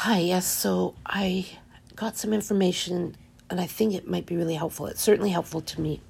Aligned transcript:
Hi, 0.00 0.18
yes, 0.18 0.44
so 0.46 0.94
I 1.06 1.46
got 1.96 2.18
some 2.18 2.34
information 2.34 3.16
and 3.48 3.58
I 3.58 3.64
think 3.64 3.94
it 3.94 4.06
might 4.06 4.26
be 4.26 4.36
really 4.36 4.54
helpful. 4.54 4.84
It's 4.88 5.00
certainly 5.00 5.30
helpful 5.30 5.62
to 5.62 5.80
me. 5.80 6.02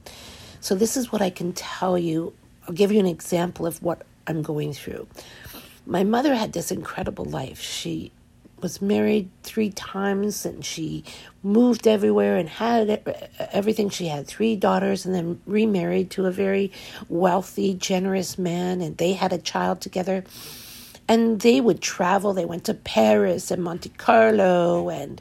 So, 0.60 0.74
this 0.74 0.96
is 0.96 1.12
what 1.12 1.22
I 1.22 1.30
can 1.30 1.53
tell 1.53 1.96
you. 1.96 2.35
I'll 2.67 2.74
give 2.74 2.90
you 2.90 2.99
an 2.99 3.06
example 3.06 3.64
of 3.64 3.80
what 3.85 4.03
I'm 4.26 4.42
going 4.42 4.72
through. 4.72 5.06
My 5.87 6.03
mother 6.03 6.35
had 6.35 6.53
this 6.53 6.72
incredible 6.72 7.26
life. 7.26 7.60
She 7.60 8.10
was 8.60 8.83
married 8.83 9.30
three 9.44 9.71
times 9.71 10.44
and 10.44 10.64
she 10.64 11.04
moved 11.44 11.87
everywhere 11.87 12.37
and 12.38 12.48
had 12.48 13.14
everything. 13.53 13.88
She 13.90 14.08
had 14.08 14.26
three 14.26 14.56
daughters 14.56 15.06
and 15.06 15.14
then 15.14 15.40
remarried 15.46 16.10
to 16.10 16.27
a 16.27 16.32
very 16.32 16.73
wealthy, 17.09 17.73
generous 17.73 18.37
man, 18.37 18.80
and 18.80 18.96
they 18.96 19.12
had 19.12 19.32
a 19.32 19.38
child 19.38 19.80
together. 19.80 20.24
And 21.09 21.41
they 21.41 21.60
would 21.60 21.80
travel. 21.80 22.32
They 22.32 22.45
went 22.45 22.64
to 22.64 22.74
Paris 22.74 23.50
and 23.50 23.62
Monte 23.62 23.91
Carlo 23.91 24.91
and 24.91 25.20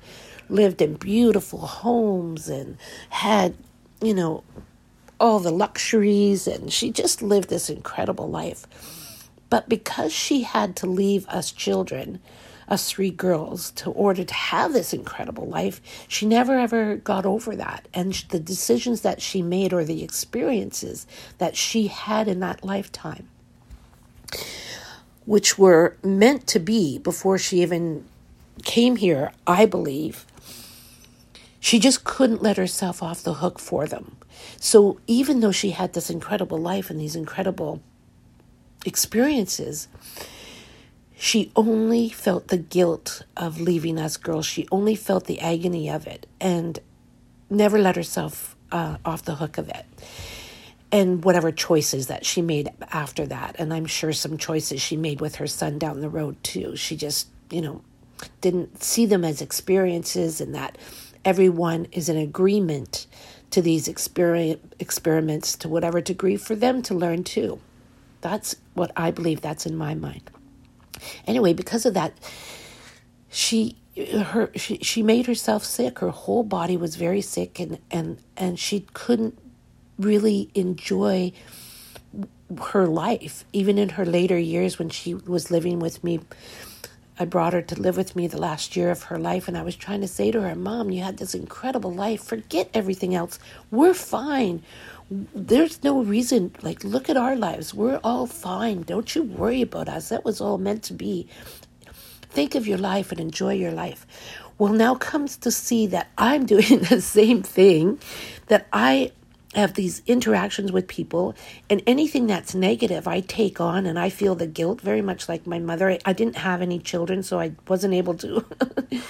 lived 0.49 0.81
in 0.81 0.95
beautiful 0.95 1.59
homes 1.59 2.49
and 2.49 2.77
had, 3.09 3.55
you 4.01 4.13
know, 4.13 4.43
all 5.19 5.39
the 5.39 5.51
luxuries. 5.51 6.47
And 6.47 6.71
she 6.73 6.91
just 6.91 7.21
lived 7.21 7.49
this 7.49 7.69
incredible 7.69 8.29
life. 8.29 8.65
But 9.49 9.69
because 9.69 10.11
she 10.11 10.41
had 10.41 10.75
to 10.77 10.87
leave 10.87 11.27
us 11.27 11.51
children, 11.51 12.19
us 12.67 12.89
three 12.89 13.11
girls, 13.11 13.71
to 13.71 13.91
order 13.91 14.23
to 14.23 14.33
have 14.33 14.73
this 14.73 14.91
incredible 14.91 15.47
life, 15.47 15.81
she 16.07 16.25
never 16.25 16.57
ever 16.57 16.95
got 16.95 17.25
over 17.25 17.55
that. 17.55 17.87
And 17.93 18.13
the 18.29 18.39
decisions 18.39 19.01
that 19.01 19.21
she 19.21 19.43
made 19.43 19.71
or 19.71 19.83
the 19.83 20.03
experiences 20.03 21.05
that 21.37 21.55
she 21.55 21.87
had 21.87 22.27
in 22.27 22.39
that 22.39 22.63
lifetime 22.65 23.27
which 25.25 25.57
were 25.57 25.97
meant 26.03 26.47
to 26.47 26.59
be 26.59 26.97
before 26.99 27.37
she 27.37 27.61
even 27.61 28.05
came 28.63 28.95
here, 28.95 29.31
I 29.45 29.65
believe. 29.65 30.25
She 31.59 31.79
just 31.79 32.03
couldn't 32.03 32.43
let 32.43 32.57
herself 32.57 33.01
off 33.01 33.23
the 33.23 33.35
hook 33.35 33.59
for 33.59 33.87
them. 33.87 34.17
So 34.59 34.99
even 35.07 35.39
though 35.39 35.51
she 35.51 35.71
had 35.71 35.93
this 35.93 36.09
incredible 36.09 36.59
life 36.59 36.89
and 36.89 36.99
these 36.99 37.15
incredible 37.15 37.81
experiences, 38.85 39.87
she 41.17 41.51
only 41.55 42.09
felt 42.09 42.49
the 42.49 42.57
guilt 42.57 43.23
of 43.35 43.59
leaving 43.59 43.97
us 43.97 44.17
girls. 44.17 44.45
She 44.45 44.67
only 44.71 44.95
felt 44.95 45.25
the 45.25 45.39
agony 45.39 45.89
of 45.89 46.05
it 46.05 46.27
and 46.39 46.79
never 47.49 47.79
let 47.79 47.95
herself 47.95 48.55
uh, 48.71 48.97
off 49.03 49.23
the 49.23 49.35
hook 49.35 49.57
of 49.57 49.69
it 49.69 49.85
and 50.95 51.25
whatever 51.25 51.51
choices 51.51 52.07
that 52.07 52.25
she 52.25 52.41
made 52.41 52.69
after 52.93 53.27
that. 53.27 53.57
And 53.59 53.73
I'm 53.73 53.85
sure 53.85 54.13
some 54.13 54.37
choices 54.37 54.81
she 54.81 54.95
made 54.95 55.19
with 55.19 55.35
her 55.35 55.45
son 55.45 55.77
down 55.77 55.99
the 55.99 56.07
road 56.07 56.41
too. 56.41 56.77
She 56.77 56.95
just, 56.95 57.27
you 57.51 57.61
know, 57.61 57.81
didn't 58.39 58.81
see 58.81 59.05
them 59.05 59.25
as 59.25 59.41
experiences 59.41 60.39
and 60.39 60.55
that 60.55 60.77
everyone 61.25 61.87
is 61.91 62.07
in 62.07 62.15
agreement 62.15 63.07
to 63.51 63.61
these 63.61 63.89
exper- 63.89 64.57
experiments 64.79 65.57
to 65.57 65.67
whatever 65.67 65.99
degree 65.99 66.37
for 66.37 66.55
them 66.55 66.81
to 66.83 66.93
learn 66.93 67.25
too. 67.25 67.59
That's 68.21 68.55
what 68.73 68.93
I 68.95 69.11
believe 69.11 69.41
that's 69.41 69.65
in 69.65 69.75
my 69.75 69.95
mind. 69.95 70.31
Anyway, 71.27 71.51
because 71.51 71.85
of 71.85 71.93
that, 71.95 72.13
she 73.29 73.75
her 73.97 74.49
she, 74.55 74.77
she 74.77 75.03
made 75.03 75.27
herself 75.27 75.65
sick. 75.65 75.99
Her 75.99 76.09
whole 76.09 76.43
body 76.43 76.77
was 76.77 76.95
very 76.95 77.21
sick 77.21 77.59
and 77.59 77.79
and 77.91 78.19
and 78.37 78.57
she 78.57 78.87
couldn't 78.93 79.37
really 79.97 80.49
enjoy 80.53 81.31
her 82.71 82.87
life, 82.87 83.45
even 83.53 83.77
in 83.77 83.89
her 83.89 84.05
later 84.05 84.37
years 84.37 84.77
when 84.77 84.89
she 84.89 85.13
was 85.13 85.51
living 85.51 85.79
with 85.79 86.03
me. 86.03 86.19
I 87.17 87.23
brought 87.23 87.53
her 87.53 87.61
to 87.61 87.79
live 87.79 87.95
with 87.95 88.15
me 88.15 88.27
the 88.27 88.37
last 88.37 88.75
year 88.75 88.91
of 88.91 89.03
her 89.03 89.17
life, 89.17 89.47
and 89.47 89.57
I 89.57 89.61
was 89.63 89.75
trying 89.75 90.01
to 90.01 90.07
say 90.07 90.31
to 90.31 90.41
her, 90.41 90.53
Mom, 90.53 90.91
you 90.91 91.01
had 91.01 91.17
this 91.17 91.33
incredible 91.33 91.93
life. 91.93 92.21
Forget 92.21 92.69
everything 92.73 93.15
else. 93.15 93.39
We're 93.71 93.93
fine. 93.93 94.63
There's 95.33 95.81
no 95.81 96.01
reason, 96.01 96.53
like, 96.61 96.83
look 96.83 97.09
at 97.09 97.15
our 97.15 97.37
lives. 97.37 97.73
We're 97.73 98.01
all 98.03 98.27
fine. 98.27 98.81
Don't 98.81 99.15
you 99.15 99.23
worry 99.23 99.61
about 99.61 99.87
us. 99.87 100.09
That 100.09 100.25
was 100.25 100.41
all 100.41 100.57
meant 100.57 100.83
to 100.83 100.93
be. 100.93 101.27
Think 102.29 102.53
of 102.53 102.67
your 102.67 102.79
life 102.79 103.13
and 103.13 103.21
enjoy 103.21 103.53
your 103.53 103.71
life. 103.71 104.05
Well, 104.57 104.73
now 104.73 104.95
comes 104.95 105.37
to 105.37 105.51
see 105.51 105.87
that 105.87 106.09
I'm 106.17 106.45
doing 106.53 106.79
the 106.79 106.99
same 106.99 107.43
thing, 107.43 107.99
that 108.47 108.67
I 108.73 109.11
have 109.55 109.73
these 109.73 110.01
interactions 110.05 110.71
with 110.71 110.87
people 110.87 111.35
and 111.69 111.81
anything 111.87 112.27
that's 112.27 112.53
negative 112.53 113.07
i 113.07 113.21
take 113.21 113.61
on 113.61 113.85
and 113.85 113.97
i 113.97 114.09
feel 114.09 114.35
the 114.35 114.47
guilt 114.47 114.81
very 114.81 115.01
much 115.01 115.29
like 115.29 115.47
my 115.47 115.59
mother. 115.59 115.89
I, 115.89 115.99
I 116.05 116.13
didn't 116.13 116.37
have 116.37 116.61
any 116.61 116.79
children 116.79 117.23
so 117.23 117.39
i 117.39 117.53
wasn't 117.67 117.93
able 117.93 118.15
to 118.15 118.45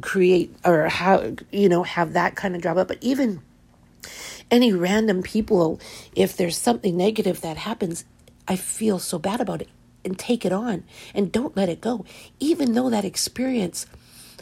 create 0.00 0.54
or 0.64 0.88
how 0.88 1.34
you 1.50 1.68
know 1.68 1.82
have 1.82 2.14
that 2.14 2.34
kind 2.34 2.56
of 2.56 2.62
drama. 2.62 2.84
But 2.84 2.98
even 3.00 3.42
any 4.50 4.72
random 4.72 5.22
people 5.22 5.80
if 6.14 6.36
there's 6.36 6.56
something 6.56 6.96
negative 6.96 7.40
that 7.42 7.56
happens 7.56 8.04
i 8.48 8.56
feel 8.56 8.98
so 8.98 9.18
bad 9.18 9.40
about 9.40 9.62
it 9.62 9.68
and 10.04 10.18
take 10.18 10.44
it 10.44 10.52
on 10.52 10.84
and 11.14 11.32
don't 11.32 11.56
let 11.56 11.68
it 11.68 11.80
go. 11.80 12.04
Even 12.40 12.72
though 12.72 12.90
that 12.90 13.04
experience 13.04 13.86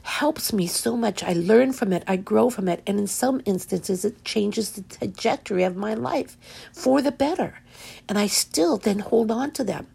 helps 0.02 0.52
me 0.52 0.66
so 0.66 0.96
much. 0.96 1.22
I 1.22 1.32
learn 1.32 1.72
from 1.72 1.92
it, 1.92 2.02
I 2.06 2.16
grow 2.16 2.50
from 2.50 2.68
it, 2.68 2.82
and 2.86 2.98
in 2.98 3.06
some 3.06 3.40
instances, 3.44 4.04
it 4.04 4.24
changes 4.24 4.72
the 4.72 4.82
trajectory 4.82 5.64
of 5.64 5.76
my 5.76 5.94
life 5.94 6.36
for 6.72 7.02
the 7.02 7.12
better. 7.12 7.60
And 8.08 8.18
I 8.18 8.26
still 8.26 8.76
then 8.76 9.00
hold 9.00 9.30
on 9.30 9.50
to 9.52 9.64
them. 9.64 9.86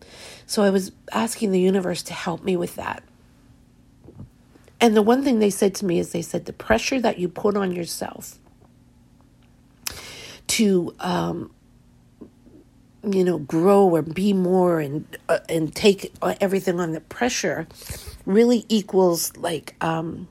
So 0.46 0.64
I 0.64 0.70
was 0.70 0.92
asking 1.12 1.52
the 1.52 1.60
universe 1.60 2.04
to 2.04 2.14
help 2.14 2.44
me 2.44 2.56
with 2.56 2.76
that. 2.76 3.04
And 4.80 4.96
the 4.96 5.02
one 5.02 5.24
thing 5.24 5.40
they 5.40 5.50
said 5.50 5.74
to 5.76 5.86
me 5.86 6.00
is 6.00 6.12
they 6.12 6.22
said 6.22 6.46
the 6.46 6.54
pressure 6.54 7.00
that 7.00 7.18
you 7.18 7.28
put 7.28 7.56
on 7.56 7.72
yourself 7.72 8.38
to 10.48 10.94
um, 11.00 11.55
you 13.08 13.24
know 13.24 13.40
grow 13.40 13.84
or 13.84 14.02
be 14.02 14.34
more 14.34 14.80
and 14.80 15.06
uh, 15.30 15.40
and 15.50 15.76
take 15.76 16.14
everything 16.42 16.80
on 16.80 16.92
the 16.92 17.02
pressure 17.02 17.68
really 18.26 18.66
equals 18.70 19.36
like 19.38 19.76
um, 19.82 20.28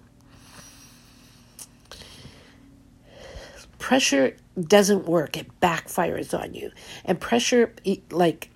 pressure 3.78 4.34
doesn't 4.60 5.06
work. 5.06 5.36
It 5.36 5.60
backfires 5.60 6.38
on 6.38 6.54
you. 6.54 6.70
And 7.04 7.20
pressure 7.20 7.72
like 8.10 8.50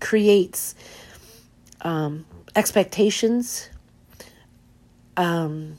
creates 0.00 0.74
um, 1.80 2.26
expectations 2.54 3.70
um, 5.16 5.76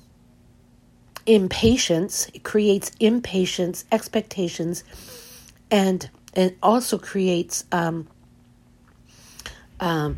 impatience. 1.26 2.28
It 2.34 2.44
creates 2.44 2.92
impatience 3.00 3.86
expectations 3.92 4.84
and 5.70 6.10
it 6.36 6.58
also 6.62 6.98
creates 6.98 7.64
um, 7.72 8.08
um, 9.80 10.18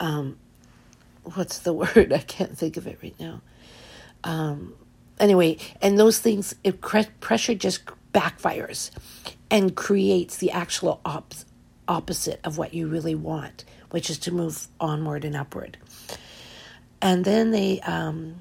um, 0.00 0.38
what's 1.34 1.58
the 1.60 1.72
word? 1.72 2.12
I 2.12 2.18
can't 2.18 2.56
think 2.56 2.76
of 2.76 2.86
it 2.86 2.98
right 3.02 3.18
now. 3.18 3.40
Um, 4.22 4.74
anyway, 5.18 5.58
and 5.82 5.98
those 5.98 6.18
things, 6.18 6.54
if 6.64 6.80
pressure 6.80 7.54
just 7.54 7.82
backfires 8.12 8.90
and 9.50 9.74
creates 9.74 10.38
the 10.38 10.50
actual 10.50 11.00
op- 11.04 11.34
opposite 11.88 12.40
of 12.44 12.56
what 12.58 12.72
you 12.72 12.86
really 12.86 13.14
want, 13.14 13.64
which 13.90 14.08
is 14.08 14.18
to 14.18 14.32
move 14.32 14.68
onward 14.80 15.24
and 15.24 15.36
upward. 15.36 15.76
And 17.02 17.24
then 17.24 17.50
they, 17.50 17.80
um, 17.80 18.36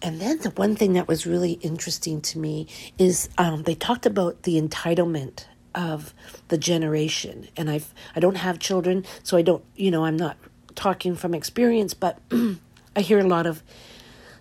and 0.00 0.20
then 0.20 0.38
the 0.38 0.50
one 0.50 0.76
thing 0.76 0.92
that 0.92 1.08
was 1.08 1.26
really 1.26 1.52
interesting 1.52 2.20
to 2.22 2.38
me 2.38 2.68
is 2.98 3.28
um, 3.38 3.64
they 3.64 3.74
talked 3.74 4.06
about 4.06 4.42
the 4.44 4.60
entitlement 4.60 5.46
of 5.74 6.14
the 6.48 6.58
generation. 6.58 7.48
And 7.56 7.70
I've 7.70 7.92
I 8.14 8.20
don't 8.20 8.36
have 8.36 8.58
children, 8.58 9.04
so 9.22 9.36
I 9.36 9.42
don't 9.42 9.64
you 9.76 9.90
know 9.90 10.04
I'm 10.04 10.16
not 10.16 10.36
talking 10.74 11.14
from 11.16 11.34
experience, 11.34 11.94
but 11.94 12.18
I 12.96 13.00
hear 13.00 13.18
a 13.18 13.24
lot 13.24 13.46
of 13.46 13.62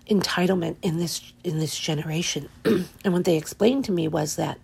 entitlement 0.09 0.75
in 0.81 0.97
this 0.97 1.33
in 1.44 1.59
this 1.59 1.77
generation. 1.77 2.50
and 2.65 3.13
what 3.13 3.25
they 3.25 3.38
explained 3.38 3.85
to 3.85 3.91
me 3.91 4.07
was 4.07 4.35
that 4.35 4.59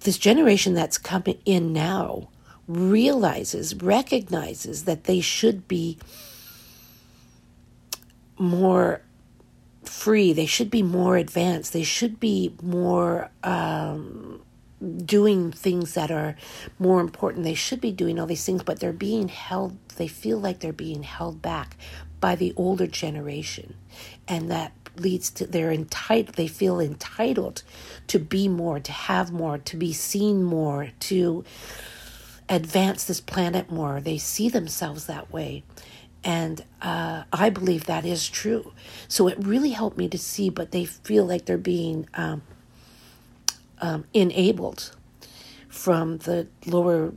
this 0.00 0.18
generation 0.18 0.74
that's 0.74 0.98
coming 0.98 1.38
in 1.44 1.72
now 1.72 2.28
realizes, 2.68 3.74
recognizes 3.76 4.84
that 4.84 5.04
they 5.04 5.20
should 5.20 5.66
be 5.68 5.98
more 8.38 9.00
free. 9.84 10.32
They 10.32 10.46
should 10.46 10.70
be 10.70 10.82
more 10.82 11.16
advanced. 11.16 11.72
They 11.72 11.82
should 11.82 12.20
be 12.20 12.54
more 12.62 13.30
um, 13.42 13.65
doing 15.06 15.52
things 15.52 15.94
that 15.94 16.10
are 16.10 16.36
more 16.78 17.00
important. 17.00 17.44
They 17.44 17.54
should 17.54 17.80
be 17.80 17.92
doing 17.92 18.18
all 18.18 18.26
these 18.26 18.44
things, 18.44 18.62
but 18.62 18.80
they're 18.80 18.92
being 18.92 19.28
held, 19.28 19.78
they 19.96 20.08
feel 20.08 20.38
like 20.38 20.60
they're 20.60 20.72
being 20.72 21.04
held 21.04 21.40
back 21.40 21.76
by 22.20 22.34
the 22.34 22.52
older 22.56 22.86
generation. 22.86 23.74
And 24.26 24.50
that 24.50 24.72
leads 24.96 25.30
to 25.30 25.46
they're 25.46 25.72
entitled 25.72 26.36
they 26.36 26.48
feel 26.48 26.80
entitled 26.80 27.62
to 28.06 28.18
be 28.18 28.48
more, 28.48 28.80
to 28.80 28.92
have 28.92 29.30
more, 29.30 29.58
to 29.58 29.76
be 29.76 29.92
seen 29.92 30.42
more, 30.42 30.90
to 31.00 31.44
advance 32.48 33.04
this 33.04 33.20
planet 33.20 33.70
more. 33.70 34.00
They 34.00 34.18
see 34.18 34.48
themselves 34.48 35.06
that 35.06 35.32
way. 35.32 35.64
And 36.24 36.64
uh, 36.82 37.24
I 37.32 37.50
believe 37.50 37.84
that 37.84 38.04
is 38.04 38.28
true. 38.28 38.72
So 39.06 39.28
it 39.28 39.38
really 39.38 39.70
helped 39.70 39.96
me 39.96 40.08
to 40.08 40.18
see, 40.18 40.50
but 40.50 40.72
they 40.72 40.84
feel 40.84 41.24
like 41.24 41.44
they're 41.44 41.58
being 41.58 42.08
um, 42.14 42.42
um, 43.80 44.04
enabled 44.12 44.94
from 45.68 46.18
the 46.18 46.46
lower 46.66 47.12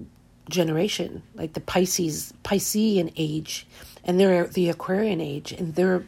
generation, 0.49 1.23
like 1.35 1.53
the 1.53 1.61
Pisces, 1.61 2.33
Piscean 2.43 3.13
age, 3.15 3.67
and 4.03 4.19
they're 4.19 4.47
the 4.47 4.69
Aquarian 4.69 5.21
age, 5.21 5.51
and 5.51 5.75
they're 5.75 6.03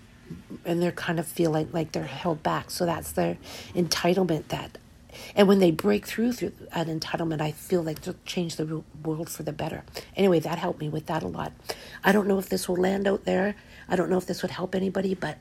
and 0.64 0.82
they're 0.82 0.94
kind 0.94 1.20
of 1.20 1.28
feeling 1.28 1.70
like 1.74 1.92
they're 1.92 2.04
held 2.04 2.42
back. 2.42 2.72
So 2.72 2.86
that's 2.86 3.12
their 3.12 3.38
entitlement 3.76 4.48
that 4.48 4.78
and 5.36 5.48
when 5.48 5.60
they 5.60 5.72
break 5.72 6.06
through 6.06 6.34
through 6.34 6.54
an 6.72 7.00
entitlement, 7.00 7.42
I 7.42 7.52
feel 7.52 7.84
like 7.84 8.02
they'll 8.02 8.16
change 8.26 8.56
the 8.56 8.84
world 9.04 9.30
for 9.30 9.44
the 9.44 9.54
better. 9.54 9.84
Anyway, 10.16 10.40
that 10.40 10.58
helped 10.58 10.80
me 10.80 10.90
with 10.90 11.08
that 11.08 11.24
a 11.24 11.28
lot. 11.28 11.54
I 12.04 12.12
don't 12.12 12.28
know 12.28 12.40
if 12.40 12.50
this 12.50 12.68
will 12.68 12.78
land 12.78 13.08
out 13.08 13.26
there. 13.26 13.56
I 13.90 13.96
don't 13.96 14.10
know 14.10 14.18
if 14.18 14.26
this 14.26 14.42
would 14.42 14.52
help 14.52 14.76
anybody, 14.76 15.16
but 15.16 15.38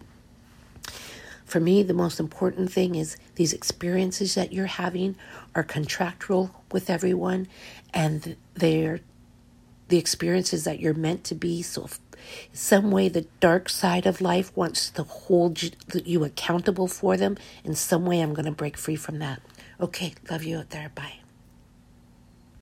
for 1.50 1.58
me, 1.58 1.82
the 1.82 1.94
most 1.94 2.20
important 2.20 2.72
thing 2.72 2.94
is 2.94 3.16
these 3.34 3.52
experiences 3.52 4.36
that 4.36 4.52
you're 4.52 4.66
having 4.66 5.16
are 5.54 5.64
contractual 5.64 6.54
with 6.70 6.88
everyone, 6.88 7.48
and 7.92 8.36
they're 8.54 9.00
the 9.88 9.98
experiences 9.98 10.62
that 10.62 10.78
you're 10.78 10.94
meant 10.94 11.24
to 11.24 11.34
be. 11.34 11.60
So, 11.62 11.88
some 12.52 12.92
way, 12.92 13.08
the 13.08 13.26
dark 13.40 13.68
side 13.68 14.06
of 14.06 14.20
life 14.20 14.56
wants 14.56 14.90
to 14.90 15.02
hold 15.02 15.60
you 16.04 16.22
accountable 16.22 16.86
for 16.86 17.16
them. 17.16 17.36
In 17.64 17.74
some 17.74 18.06
way, 18.06 18.20
I'm 18.20 18.32
going 18.32 18.46
to 18.46 18.52
break 18.52 18.76
free 18.76 18.96
from 18.96 19.18
that. 19.18 19.42
Okay, 19.80 20.14
love 20.30 20.44
you 20.44 20.58
out 20.58 20.70
there. 20.70 20.92
Bye. 20.94 21.20